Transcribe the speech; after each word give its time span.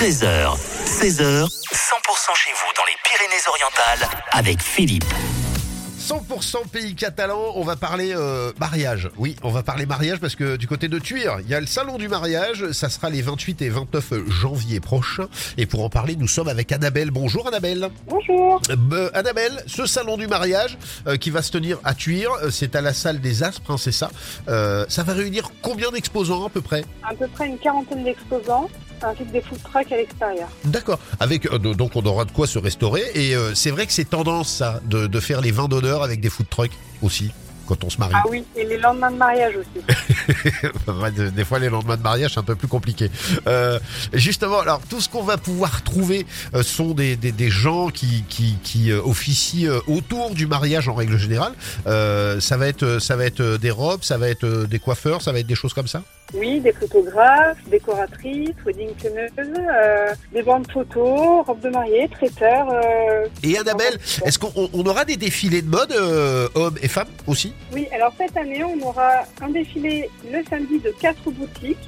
13h, 0.00 0.56
16h, 0.86 1.44
100% 1.44 2.34
chez 2.34 2.50
vous 2.54 2.72
dans 2.74 2.86
les 2.86 2.96
Pyrénées-Orientales 3.04 4.08
avec 4.32 4.62
Philippe. 4.62 5.04
100% 5.98 6.68
pays 6.68 6.94
catalan, 6.94 7.52
on 7.54 7.62
va 7.62 7.76
parler 7.76 8.14
euh, 8.16 8.50
mariage. 8.58 9.10
Oui, 9.18 9.36
on 9.42 9.50
va 9.50 9.62
parler 9.62 9.84
mariage 9.84 10.18
parce 10.18 10.36
que 10.36 10.56
du 10.56 10.66
côté 10.66 10.88
de 10.88 10.98
Tuire, 10.98 11.40
il 11.40 11.50
y 11.50 11.54
a 11.54 11.60
le 11.60 11.66
salon 11.66 11.98
du 11.98 12.08
mariage. 12.08 12.72
Ça 12.72 12.88
sera 12.88 13.10
les 13.10 13.20
28 13.20 13.60
et 13.60 13.68
29 13.68 14.26
janvier 14.30 14.80
prochains. 14.80 15.28
Et 15.58 15.66
pour 15.66 15.84
en 15.84 15.90
parler, 15.90 16.16
nous 16.16 16.28
sommes 16.28 16.48
avec 16.48 16.72
Annabelle. 16.72 17.10
Bonjour 17.10 17.46
Annabelle. 17.46 17.90
Bonjour. 18.06 18.62
Euh, 18.70 19.10
Annabelle, 19.12 19.62
ce 19.66 19.84
salon 19.84 20.16
du 20.16 20.28
mariage 20.28 20.78
euh, 21.08 21.18
qui 21.18 21.28
va 21.28 21.42
se 21.42 21.52
tenir 21.52 21.78
à 21.84 21.92
Tuire, 21.92 22.32
euh, 22.42 22.50
c'est 22.50 22.74
à 22.74 22.80
la 22.80 22.94
salle 22.94 23.20
des 23.20 23.42
Aspres, 23.42 23.70
hein, 23.70 23.76
c'est 23.76 23.92
ça. 23.92 24.10
Euh, 24.48 24.86
ça 24.88 25.02
va 25.02 25.12
réunir 25.12 25.50
combien 25.60 25.90
d'exposants 25.90 26.46
à 26.46 26.48
peu 26.48 26.62
près? 26.62 26.86
À 27.06 27.14
peu 27.14 27.28
près 27.28 27.48
une 27.48 27.58
quarantaine 27.58 28.02
d'exposants, 28.02 28.70
que 29.00 29.24
des 29.24 29.40
food 29.40 29.62
trucks 29.62 29.92
à 29.92 29.96
l'extérieur. 29.96 30.48
D'accord. 30.64 30.98
Avec 31.18 31.46
euh, 31.46 31.58
donc 31.58 31.96
on 31.96 32.02
aura 32.02 32.24
de 32.24 32.32
quoi 32.32 32.46
se 32.46 32.58
restaurer 32.58 33.02
et 33.14 33.34
euh, 33.34 33.54
c'est 33.54 33.70
vrai 33.70 33.86
que 33.86 33.92
c'est 33.92 34.08
tendance 34.08 34.50
ça 34.50 34.80
de, 34.84 35.06
de 35.06 35.20
faire 35.20 35.40
les 35.40 35.50
vins 35.50 35.68
d'honneur 35.68 36.02
avec 36.02 36.20
des 36.20 36.30
food 36.30 36.48
trucks 36.48 36.76
aussi 37.02 37.32
quand 37.70 37.84
on 37.84 37.90
se 37.90 37.98
marie. 37.98 38.14
Ah 38.16 38.24
oui, 38.28 38.44
et 38.56 38.64
les 38.64 38.78
lendemains 38.78 39.12
de 39.12 39.16
mariage 39.16 39.54
aussi. 39.56 39.84
Des 41.36 41.44
fois, 41.44 41.60
les 41.60 41.68
lendemains 41.68 41.96
de 41.96 42.02
mariage, 42.02 42.32
c'est 42.34 42.40
un 42.40 42.42
peu 42.42 42.56
plus 42.56 42.66
compliqué. 42.66 43.10
Euh, 43.46 43.78
justement, 44.12 44.58
alors 44.58 44.80
tout 44.90 45.00
ce 45.00 45.08
qu'on 45.08 45.22
va 45.22 45.36
pouvoir 45.36 45.84
trouver 45.84 46.26
euh, 46.54 46.64
sont 46.64 46.94
des, 46.94 47.14
des, 47.14 47.30
des 47.30 47.48
gens 47.48 47.90
qui, 47.90 48.24
qui, 48.28 48.56
qui 48.64 48.90
euh, 48.90 49.00
officient 49.04 49.70
autour 49.86 50.32
du 50.32 50.48
mariage 50.48 50.88
en 50.88 50.94
règle 50.94 51.16
générale. 51.16 51.52
Ça 51.84 52.56
va 52.56 52.66
être, 52.66 52.98
ça 52.98 53.14
va 53.14 53.24
être 53.24 53.42
des 53.56 53.70
robes, 53.70 54.02
ça 54.02 54.18
va 54.18 54.28
être 54.28 54.64
des 54.64 54.78
coiffeurs, 54.80 55.22
ça 55.22 55.30
va 55.30 55.38
être 55.38 55.46
des 55.46 55.54
choses 55.54 55.72
comme 55.72 55.86
ça? 55.86 56.02
Oui, 56.34 56.60
des 56.60 56.72
photographes, 56.72 57.58
décoratrices, 57.68 58.50
wedding 58.64 58.94
planneuses, 58.94 59.30
euh, 59.38 60.12
des 60.32 60.42
bandes 60.42 60.70
photos, 60.70 61.44
robes 61.46 61.60
de 61.60 61.70
mariée, 61.70 62.08
traiteurs. 62.08 62.68
euh, 62.72 63.26
Et 63.42 63.58
Annabelle, 63.58 63.98
est-ce 64.24 64.38
qu'on 64.38 64.52
on- 64.54 64.70
on 64.72 64.84
aura 64.86 65.04
des 65.04 65.16
défilés 65.16 65.62
de 65.62 65.68
mode 65.68 65.90
euh, 65.92 66.48
hommes 66.54 66.76
et 66.82 66.88
femmes 66.88 67.08
aussi? 67.26 67.52
Oui, 67.72 67.88
alors 67.92 68.12
cette 68.16 68.36
année, 68.36 68.62
on 68.62 68.80
aura 68.86 69.24
un 69.40 69.48
défilé 69.48 70.08
le 70.30 70.38
samedi 70.48 70.78
de 70.78 70.90
quatre 71.00 71.30
boutiques 71.30 71.78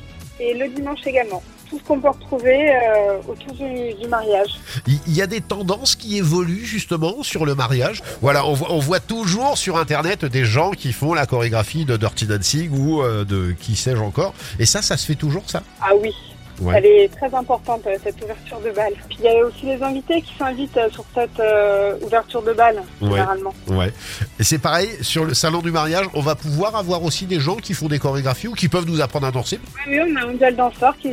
et 0.40 0.54
le 0.54 0.68
dimanche 0.68 1.06
également. 1.06 1.42
Tout 1.72 1.78
ce 1.78 1.84
qu'on 1.84 2.00
peut 2.00 2.10
retrouver 2.10 2.70
euh, 2.70 3.16
autour 3.26 3.54
du, 3.54 3.94
du 3.94 4.06
mariage. 4.06 4.60
Il 4.86 5.14
y 5.14 5.22
a 5.22 5.26
des 5.26 5.40
tendances 5.40 5.96
qui 5.96 6.18
évoluent 6.18 6.66
justement 6.66 7.22
sur 7.22 7.46
le 7.46 7.54
mariage. 7.54 8.02
Voilà, 8.20 8.44
on 8.44 8.52
voit, 8.52 8.70
on 8.72 8.78
voit 8.78 9.00
toujours 9.00 9.56
sur 9.56 9.78
Internet 9.78 10.26
des 10.26 10.44
gens 10.44 10.72
qui 10.72 10.92
font 10.92 11.14
la 11.14 11.24
chorégraphie 11.24 11.86
de 11.86 11.96
Dirty 11.96 12.26
Dancing 12.26 12.70
ou 12.78 13.00
euh, 13.00 13.24
de 13.24 13.52
qui 13.58 13.74
sais-je 13.74 14.02
encore. 14.02 14.34
Et 14.58 14.66
ça, 14.66 14.82
ça 14.82 14.98
se 14.98 15.06
fait 15.06 15.14
toujours 15.14 15.44
ça? 15.46 15.62
Ah 15.80 15.92
oui, 15.98 16.14
Ouais. 16.62 16.74
elle 16.78 16.86
est 16.86 17.08
très 17.08 17.34
importante, 17.34 17.82
euh, 17.86 17.96
cette 18.02 18.22
ouverture 18.22 18.60
de 18.60 18.70
bal. 18.70 18.92
Puis 19.08 19.18
il 19.20 19.24
y 19.24 19.28
a 19.28 19.44
aussi 19.44 19.66
les 19.66 19.82
invités 19.82 20.22
qui 20.22 20.32
s'invitent 20.38 20.76
euh, 20.76 20.88
sur 20.90 21.04
cette 21.14 21.40
euh, 21.40 21.96
ouverture 22.02 22.42
de 22.42 22.52
bal, 22.52 22.76
Ouais. 23.00 23.10
généralement. 23.10 23.52
Ouais. 23.68 23.92
Et 24.38 24.44
c'est 24.44 24.58
pareil, 24.58 24.88
sur 25.00 25.24
le 25.24 25.34
salon 25.34 25.58
du 25.60 25.70
mariage, 25.70 26.06
on 26.14 26.20
va 26.20 26.34
pouvoir 26.34 26.76
avoir 26.76 27.02
aussi 27.02 27.26
des 27.26 27.40
gens 27.40 27.56
qui 27.56 27.74
font 27.74 27.88
des 27.88 27.98
chorégraphies 27.98 28.48
ou 28.48 28.54
qui 28.54 28.68
peuvent 28.68 28.86
nous 28.86 29.00
apprendre 29.00 29.26
à 29.26 29.30
danser. 29.30 29.58
Oui, 29.88 29.98
on 30.00 30.16
a 30.16 30.22
un 30.22 30.26
mondial 30.26 30.54
danseur 30.56 30.96
qui, 30.98 31.10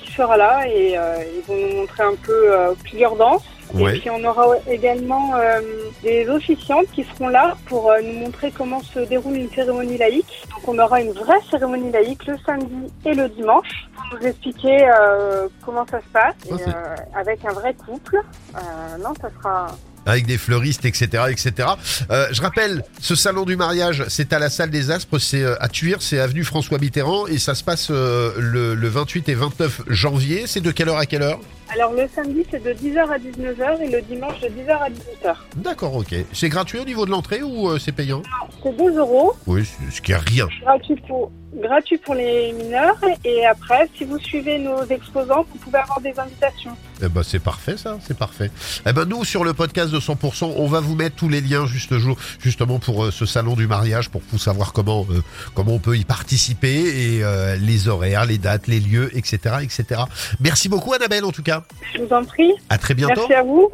qui 0.00 0.12
sera 0.12 0.36
là 0.36 0.66
et 0.68 0.96
euh, 0.98 1.16
ils 1.36 1.42
vont 1.46 1.56
nous 1.56 1.76
montrer 1.80 2.02
un 2.02 2.14
peu 2.22 2.52
euh, 2.52 2.72
plusieurs 2.84 3.16
danses. 3.16 3.42
Ouais. 3.72 3.96
Et 3.96 4.00
puis 4.00 4.10
on 4.10 4.22
aura 4.24 4.46
également 4.70 5.32
euh, 5.36 5.60
des 6.02 6.28
officiantes 6.28 6.84
qui 6.94 7.02
seront 7.04 7.28
là 7.28 7.56
pour 7.66 7.90
euh, 7.90 8.00
nous 8.04 8.12
montrer 8.12 8.50
comment 8.56 8.82
se 8.82 9.00
déroule 9.00 9.36
une 9.36 9.50
cérémonie 9.50 9.96
laïque. 9.96 10.26
On 10.66 10.78
aura 10.78 11.00
une 11.00 11.12
vraie 11.12 11.40
cérémonie 11.50 11.92
laïque 11.92 12.26
le 12.26 12.36
samedi 12.46 12.90
et 13.04 13.14
le 13.14 13.28
dimanche 13.28 13.88
pour 13.94 14.18
nous 14.18 14.26
expliquer 14.26 14.88
euh, 14.98 15.46
comment 15.64 15.86
ça 15.90 16.00
se 16.00 16.08
passe 16.12 16.34
et, 16.48 16.52
euh, 16.68 16.96
avec 17.14 17.44
un 17.44 17.52
vrai 17.52 17.74
couple. 17.74 18.18
Euh, 18.54 18.58
non, 18.98 19.12
ça 19.20 19.28
sera 19.38 19.66
Avec 20.06 20.26
des 20.26 20.38
fleuristes, 20.38 20.84
etc., 20.84 21.24
etc. 21.30 21.68
Euh, 22.10 22.26
je 22.30 22.40
rappelle, 22.40 22.82
ce 23.00 23.14
salon 23.14 23.44
du 23.44 23.56
mariage, 23.56 24.04
c'est 24.08 24.32
à 24.32 24.38
la 24.38 24.48
salle 24.48 24.70
des 24.70 24.90
Aspres, 24.90 25.18
c'est 25.18 25.44
à 25.60 25.68
Tuire, 25.68 25.98
c'est 26.00 26.18
avenue 26.18 26.44
François 26.44 26.78
Mitterrand, 26.78 27.26
et 27.26 27.38
ça 27.38 27.54
se 27.54 27.62
passe 27.62 27.88
euh, 27.90 28.32
le, 28.38 28.74
le 28.74 28.88
28 28.88 29.28
et 29.28 29.34
29 29.34 29.82
janvier. 29.88 30.44
C'est 30.46 30.60
de 30.60 30.70
quelle 30.70 30.88
heure 30.88 30.98
à 30.98 31.06
quelle 31.06 31.22
heure? 31.22 31.40
Alors 31.74 31.92
le 31.92 32.06
samedi 32.14 32.44
c'est 32.50 32.62
de 32.62 32.70
10h 32.70 32.98
à 33.10 33.18
19h 33.18 33.80
et 33.82 33.88
le 33.90 34.00
dimanche 34.02 34.40
de 34.40 34.46
10h 34.48 34.70
à 34.70 34.88
18h. 34.90 35.34
D'accord, 35.56 35.94
ok. 35.96 36.14
C'est 36.32 36.48
gratuit 36.48 36.78
au 36.78 36.84
niveau 36.84 37.04
de 37.04 37.10
l'entrée 37.10 37.42
ou 37.42 37.68
euh, 37.68 37.78
c'est 37.78 37.92
payant? 37.92 38.22
C'est 38.62 38.76
2 38.76 38.96
euros, 38.98 39.32
Oui, 39.46 39.64
c'est- 39.64 39.90
ce 39.96 40.00
qui 40.00 40.12
est 40.12 40.16
rien. 40.16 40.46
gratuit 40.62 40.96
pour, 41.08 41.32
gratuit 41.56 41.98
pour 41.98 42.14
les 42.14 42.52
mineurs 42.52 42.96
et 43.24 43.44
après 43.46 43.88
si 43.96 44.04
vous 44.04 44.18
suivez 44.20 44.58
nos 44.58 44.84
exposants 44.84 45.44
vous 45.52 45.58
pouvez 45.58 45.78
avoir 45.78 46.00
des 46.00 46.14
invitations. 46.18 46.76
Eh 47.02 47.08
ben, 47.08 47.22
c'est 47.24 47.40
parfait, 47.40 47.76
ça, 47.76 47.98
c'est 48.06 48.16
parfait. 48.16 48.50
Eh 48.86 48.92
ben, 48.92 49.04
nous, 49.04 49.24
sur 49.24 49.42
le 49.44 49.52
podcast 49.52 49.90
de 49.90 49.98
100%, 49.98 50.52
on 50.56 50.66
va 50.68 50.78
vous 50.78 50.94
mettre 50.94 51.16
tous 51.16 51.28
les 51.28 51.40
liens 51.40 51.66
juste 51.66 51.98
jour, 51.98 52.16
justement 52.40 52.78
pour 52.78 53.04
euh, 53.04 53.10
ce 53.10 53.26
salon 53.26 53.54
du 53.56 53.66
mariage, 53.66 54.10
pour 54.10 54.22
vous 54.30 54.38
savoir 54.38 54.72
comment, 54.72 55.04
euh, 55.10 55.20
comment 55.54 55.72
on 55.72 55.78
peut 55.80 55.96
y 55.98 56.04
participer 56.04 56.68
et 57.16 57.24
euh, 57.24 57.56
les 57.56 57.88
horaires, 57.88 58.26
les 58.26 58.38
dates, 58.38 58.68
les 58.68 58.78
lieux, 58.78 59.10
etc., 59.16 59.56
etc. 59.62 60.02
Merci 60.40 60.68
beaucoup, 60.68 60.92
Annabelle, 60.94 61.24
en 61.24 61.32
tout 61.32 61.42
cas. 61.42 61.63
Je 61.94 62.02
vous 62.02 62.12
en 62.12 62.24
prie. 62.24 62.52
À 62.70 62.78
très 62.78 62.94
bientôt. 62.94 63.14
Merci 63.16 63.34
à 63.34 63.42
vous. 63.42 63.70